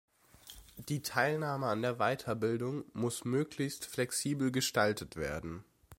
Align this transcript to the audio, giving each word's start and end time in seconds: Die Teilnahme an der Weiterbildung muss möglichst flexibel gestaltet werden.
Die 0.89 1.03
Teilnahme 1.03 1.67
an 1.67 1.83
der 1.83 1.97
Weiterbildung 1.99 2.85
muss 2.93 3.23
möglichst 3.23 3.85
flexibel 3.85 4.51
gestaltet 4.51 5.15
werden. 5.15 5.63